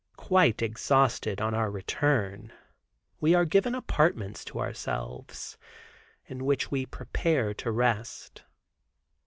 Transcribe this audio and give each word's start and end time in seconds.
Quite 0.17 0.63
exhausted 0.63 1.39
on 1.41 1.53
our 1.53 1.69
return, 1.69 2.51
we 3.19 3.35
are 3.35 3.45
given 3.45 3.75
apartments 3.75 4.43
to 4.45 4.57
ourselves, 4.59 5.59
in 6.25 6.43
which 6.43 6.71
we 6.71 6.87
prepare 6.87 7.53
to 7.53 7.69
rest. 7.69 8.41